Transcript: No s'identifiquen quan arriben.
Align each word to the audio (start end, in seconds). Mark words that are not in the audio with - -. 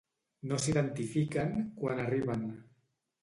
No 0.51 0.57
s'identifiquen 0.61 1.53
quan 1.81 2.03
arriben. 2.05 2.47